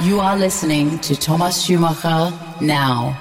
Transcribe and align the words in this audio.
You 0.00 0.20
are 0.20 0.36
listening 0.36 1.00
to 1.00 1.16
Thomas 1.16 1.60
Schumacher 1.60 2.32
now. 2.60 3.18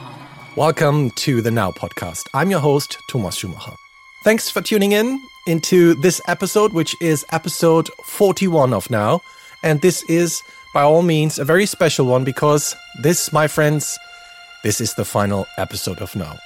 Welcome 0.55 1.09
to 1.11 1.41
the 1.41 1.49
Now 1.49 1.71
podcast. 1.71 2.27
I'm 2.35 2.51
your 2.51 2.59
host, 2.59 2.99
Thomas 3.09 3.35
Schumacher. 3.35 3.71
Thanks 4.23 4.51
for 4.51 4.61
tuning 4.61 4.91
in 4.91 5.19
into 5.47 5.95
this 5.95 6.21
episode, 6.27 6.73
which 6.73 6.95
is 7.01 7.25
episode 7.31 7.89
41 8.05 8.75
of 8.75 8.91
Now. 8.91 9.21
And 9.63 9.81
this 9.81 10.03
is, 10.03 10.43
by 10.71 10.83
all 10.83 11.01
means, 11.01 11.39
a 11.39 11.45
very 11.45 11.65
special 11.65 12.05
one 12.05 12.23
because 12.23 12.75
this, 13.01 13.33
my 13.33 13.47
friends, 13.47 13.97
this 14.63 14.79
is 14.79 14.93
the 14.93 15.05
final 15.05 15.47
episode 15.57 15.97
of 15.97 16.15
Now. 16.15 16.37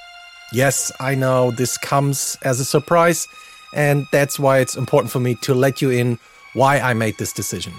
Yes, 0.54 0.94
I 1.02 1.14
know 1.14 1.52
this 1.52 1.78
comes 1.78 2.38
as 2.44 2.62
a 2.62 2.66
surprise, 2.66 3.28
and 3.74 4.08
that's 4.14 4.40
why 4.40 4.60
it's 4.60 4.78
important 4.78 5.12
for 5.12 5.20
me 5.20 5.36
to 5.42 5.54
let 5.54 5.82
you 5.82 5.90
in 5.90 6.20
why 6.54 6.80
I 6.80 6.94
made 6.94 7.18
this 7.18 7.34
decision. 7.34 7.74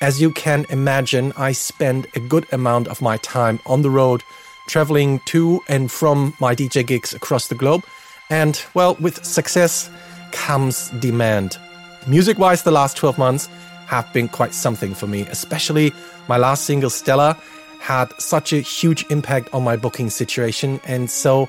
As 0.00 0.20
you 0.20 0.30
can 0.30 0.64
imagine, 0.68 1.32
I 1.36 1.50
spend 1.50 2.06
a 2.14 2.20
good 2.20 2.46
amount 2.52 2.86
of 2.86 3.02
my 3.02 3.16
time 3.16 3.58
on 3.66 3.82
the 3.82 3.90
road, 3.90 4.22
traveling 4.68 5.18
to 5.26 5.60
and 5.66 5.90
from 5.90 6.34
my 6.38 6.54
DJ 6.54 6.86
gigs 6.86 7.12
across 7.12 7.48
the 7.48 7.56
globe. 7.56 7.84
And, 8.30 8.62
well, 8.74 8.94
with 9.00 9.24
success 9.24 9.90
comes 10.30 10.90
demand. 11.00 11.58
Music 12.06 12.38
wise, 12.38 12.62
the 12.62 12.70
last 12.70 12.96
12 12.96 13.18
months 13.18 13.48
have 13.86 14.12
been 14.12 14.28
quite 14.28 14.54
something 14.54 14.94
for 14.94 15.08
me, 15.08 15.22
especially 15.22 15.92
my 16.28 16.36
last 16.36 16.64
single, 16.64 16.90
Stella, 16.90 17.36
had 17.80 18.12
such 18.20 18.52
a 18.52 18.60
huge 18.60 19.04
impact 19.10 19.52
on 19.52 19.64
my 19.64 19.74
booking 19.74 20.10
situation. 20.10 20.80
And 20.84 21.10
so, 21.10 21.48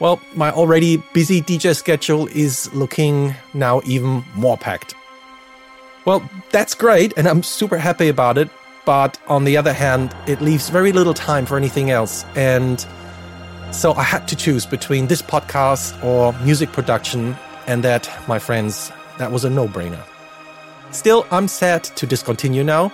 well, 0.00 0.20
my 0.34 0.50
already 0.50 0.98
busy 1.14 1.40
DJ 1.40 1.74
schedule 1.74 2.26
is 2.26 2.70
looking 2.74 3.34
now 3.54 3.80
even 3.86 4.22
more 4.34 4.58
packed. 4.58 4.94
Well, 6.06 6.22
that's 6.52 6.74
great, 6.74 7.12
and 7.18 7.26
I'm 7.26 7.42
super 7.42 7.76
happy 7.76 8.08
about 8.08 8.38
it. 8.38 8.48
But 8.84 9.18
on 9.26 9.42
the 9.42 9.56
other 9.56 9.72
hand, 9.72 10.14
it 10.28 10.40
leaves 10.40 10.70
very 10.70 10.92
little 10.92 11.14
time 11.14 11.44
for 11.44 11.56
anything 11.56 11.90
else. 11.90 12.24
And 12.36 12.86
so 13.72 13.92
I 13.94 14.04
had 14.04 14.28
to 14.28 14.36
choose 14.36 14.64
between 14.64 15.08
this 15.08 15.20
podcast 15.20 16.00
or 16.04 16.32
music 16.44 16.70
production, 16.70 17.36
and 17.66 17.82
that, 17.82 18.08
my 18.28 18.38
friends, 18.38 18.92
that 19.18 19.32
was 19.32 19.44
a 19.44 19.50
no 19.50 19.66
brainer. 19.66 20.04
Still, 20.92 21.26
I'm 21.32 21.48
sad 21.48 21.82
to 21.82 22.06
discontinue 22.06 22.62
now. 22.62 22.92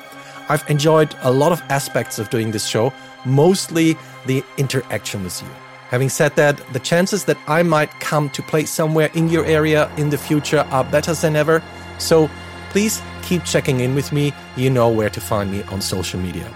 I've 0.48 0.68
enjoyed 0.70 1.14
a 1.20 1.30
lot 1.30 1.52
of 1.52 1.60
aspects 1.68 2.18
of 2.18 2.30
doing 2.30 2.50
this 2.50 2.66
show, 2.66 2.94
mostly 3.26 3.94
the 4.24 4.42
interaction 4.56 5.22
with 5.22 5.42
you. 5.42 5.48
Having 5.90 6.08
said 6.08 6.34
that, 6.36 6.56
the 6.72 6.80
chances 6.80 7.26
that 7.26 7.36
I 7.46 7.62
might 7.62 7.90
come 8.00 8.30
to 8.30 8.42
play 8.42 8.64
somewhere 8.64 9.10
in 9.12 9.28
your 9.28 9.44
area 9.44 9.92
in 9.98 10.08
the 10.08 10.16
future 10.16 10.66
are 10.70 10.84
better 10.84 11.12
than 11.12 11.36
ever. 11.36 11.62
So 11.98 12.30
please 12.72 13.02
keep 13.22 13.44
checking 13.44 13.80
in 13.80 13.94
with 13.94 14.12
me. 14.12 14.32
You 14.56 14.70
know 14.70 14.88
where 14.88 15.10
to 15.10 15.20
find 15.20 15.52
me 15.52 15.62
on 15.64 15.80
social 15.80 16.18
media. 16.18 16.50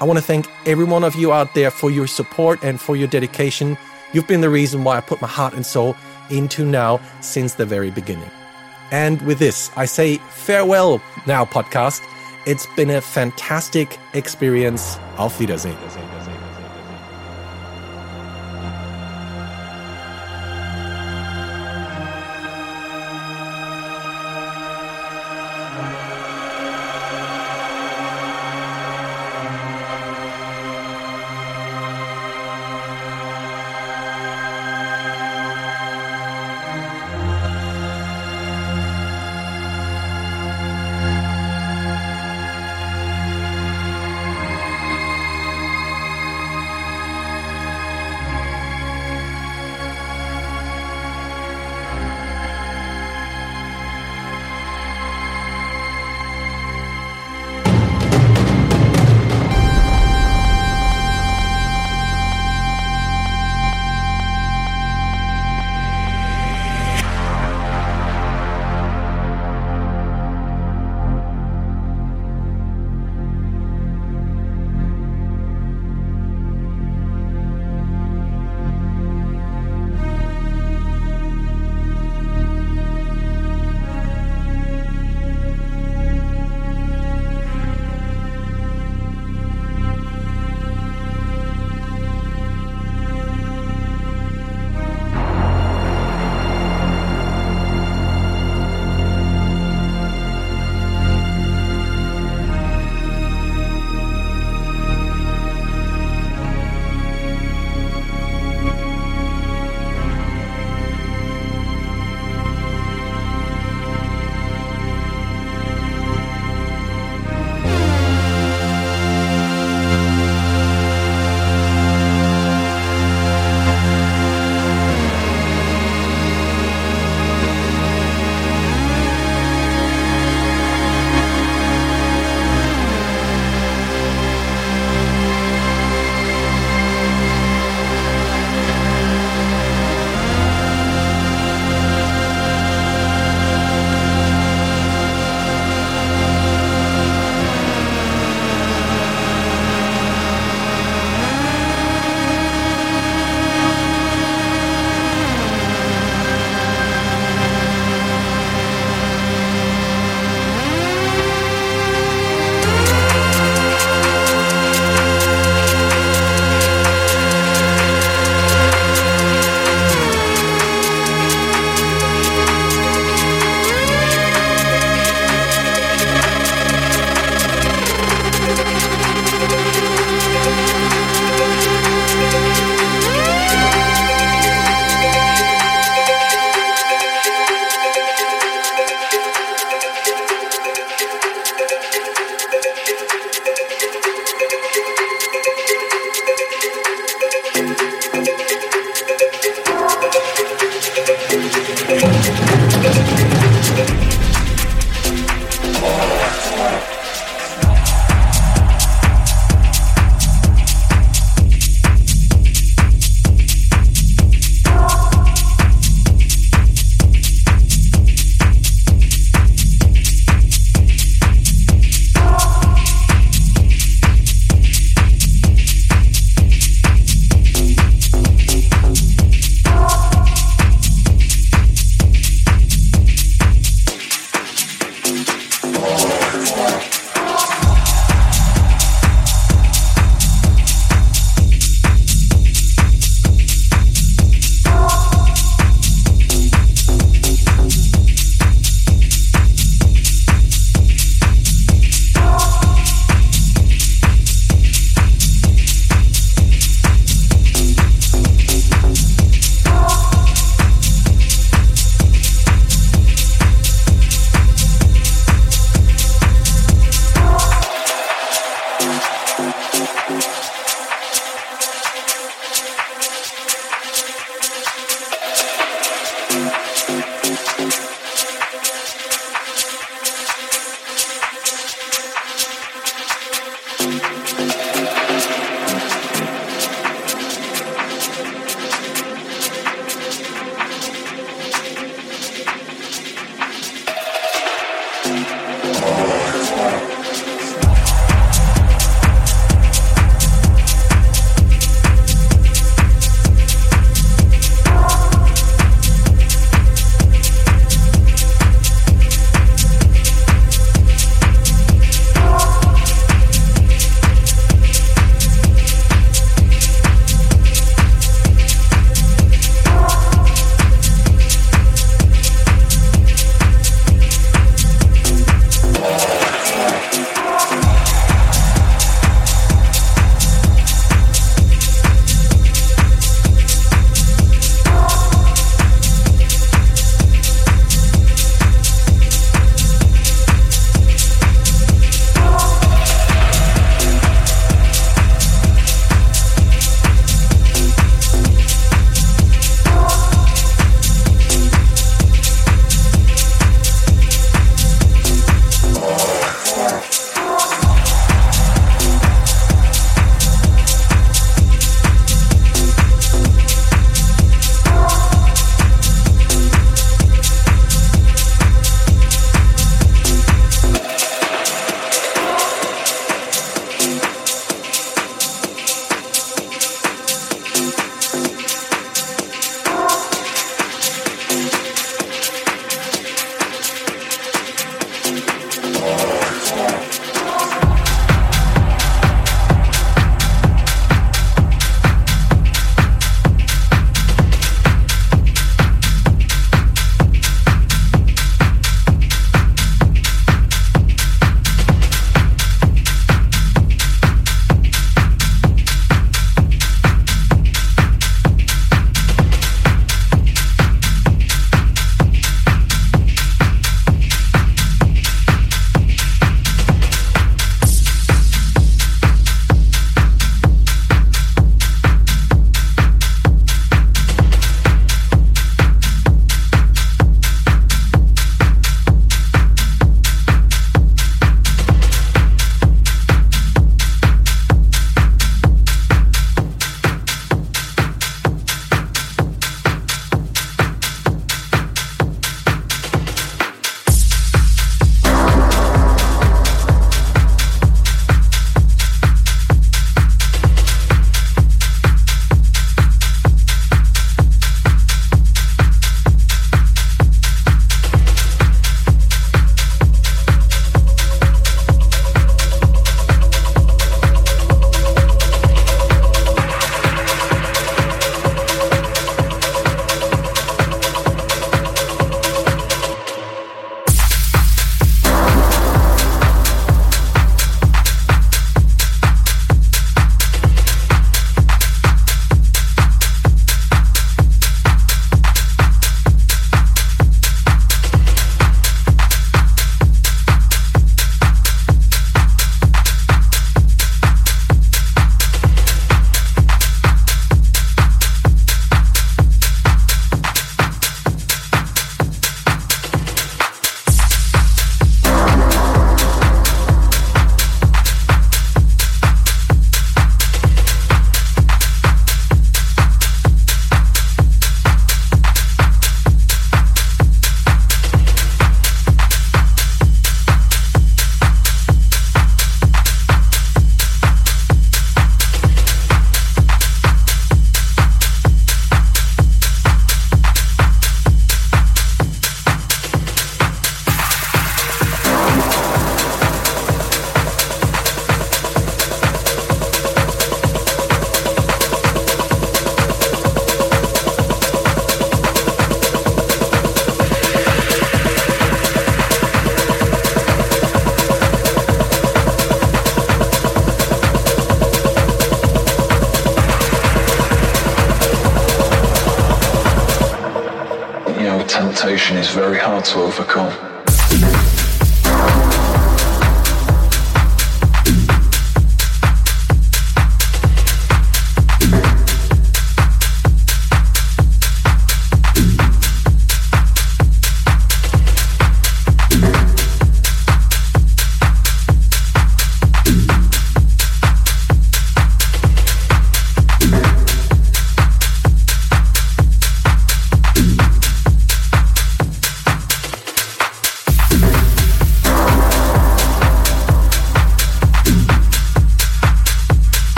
I 0.00 0.04
want 0.04 0.18
to 0.18 0.24
thank 0.24 0.46
every 0.64 0.84
one 0.84 1.02
of 1.02 1.16
you 1.16 1.32
out 1.32 1.54
there 1.54 1.72
for 1.72 1.90
your 1.90 2.06
support 2.06 2.62
and 2.62 2.80
for 2.80 2.96
your 2.96 3.08
dedication. 3.08 3.76
You've 4.12 4.28
been 4.28 4.40
the 4.40 4.50
reason 4.50 4.84
why 4.84 4.96
I 4.96 5.00
put 5.00 5.20
my 5.20 5.28
heart 5.28 5.54
and 5.54 5.66
soul 5.66 5.96
into 6.30 6.64
now 6.64 7.00
since 7.20 7.54
the 7.54 7.66
very 7.66 7.90
beginning. 7.90 8.30
And 8.92 9.20
with 9.22 9.40
this, 9.40 9.70
I 9.76 9.86
say 9.86 10.18
farewell 10.30 11.02
now, 11.26 11.44
podcast. 11.44 12.02
It's 12.46 12.66
been 12.76 12.90
a 12.90 13.00
fantastic 13.00 13.98
experience. 14.14 14.96
Auf 15.18 15.38
Wiedersehen. 15.40 16.17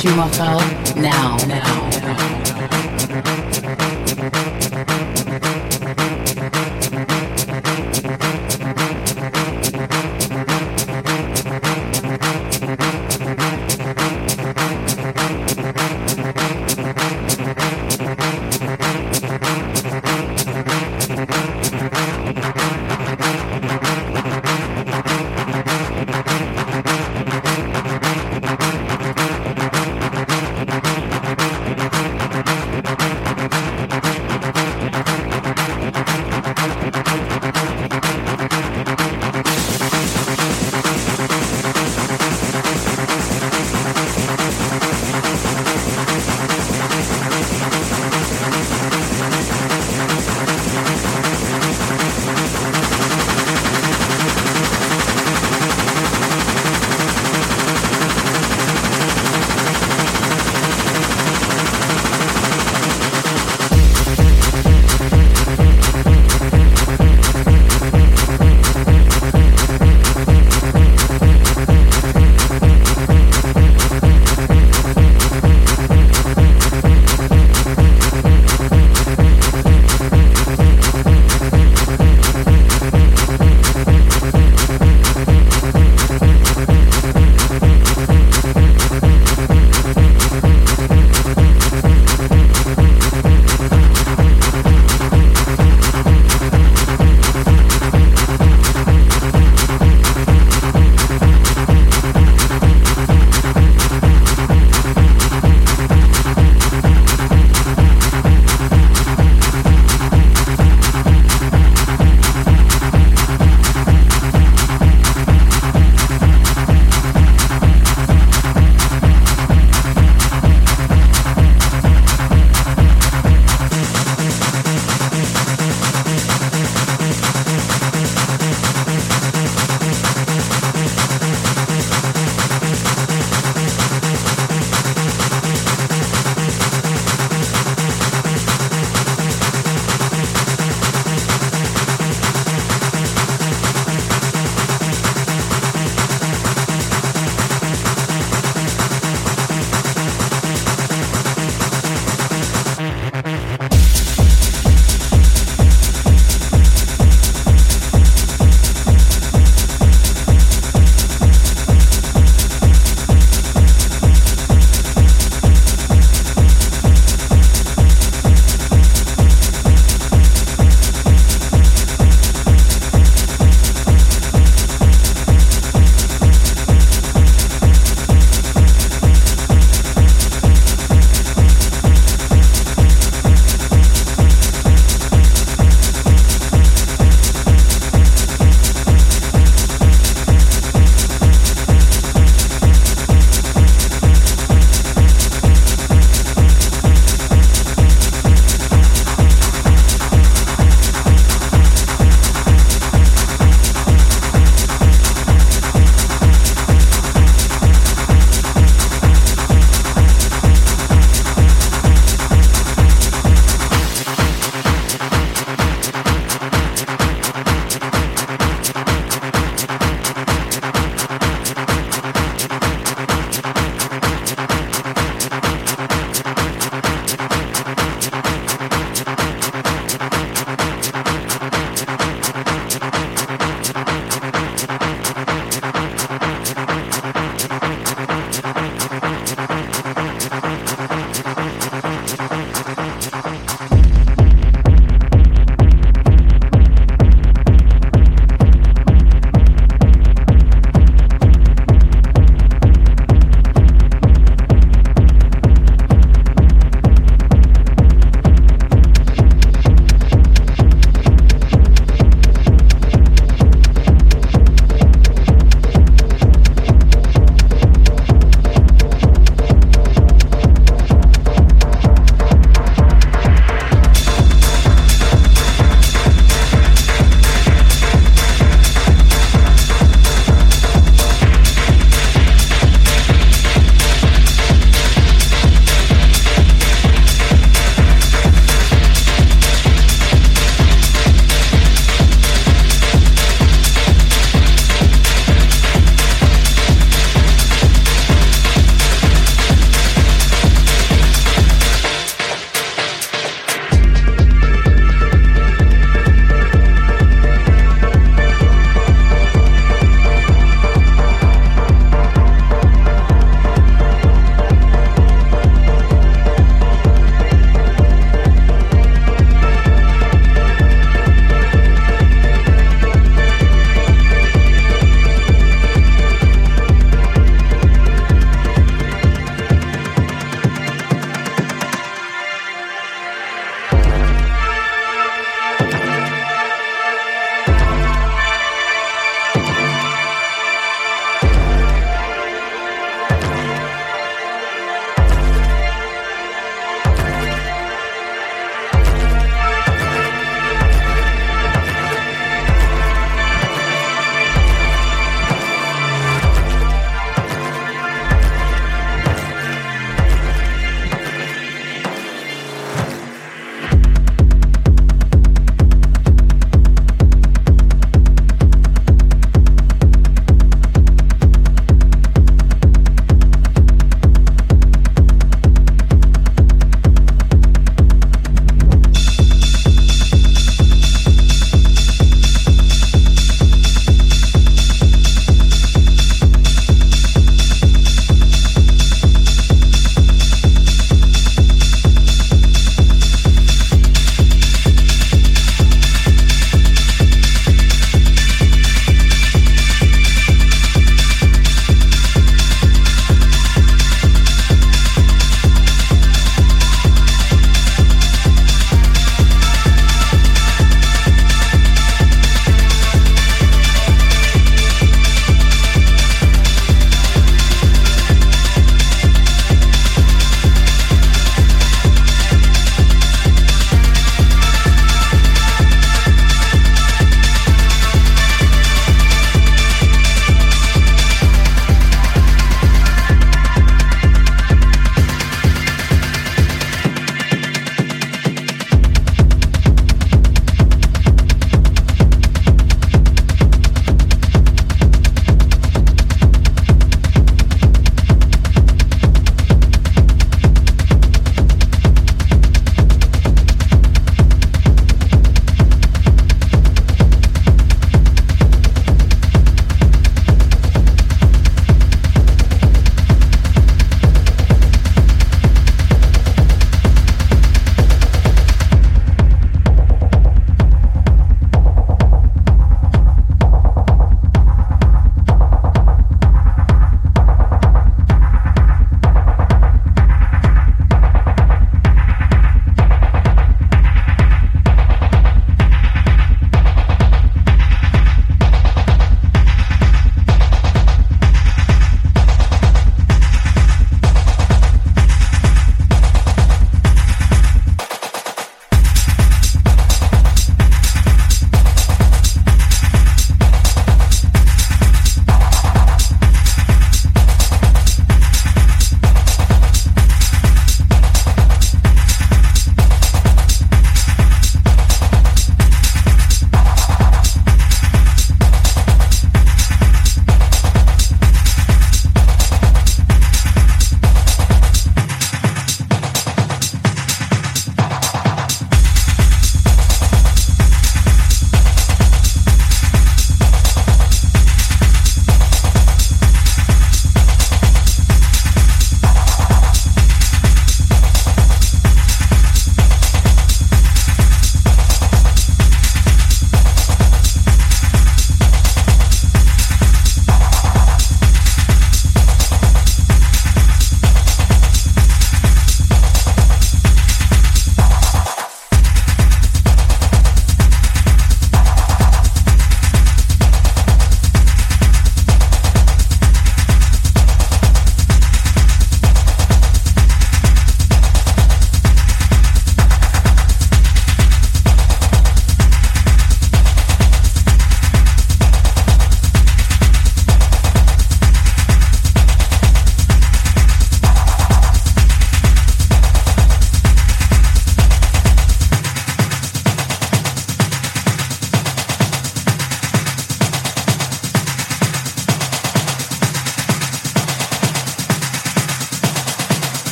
To 0.00 0.08
Thomas 0.08 0.36
Schumacher 0.36 0.69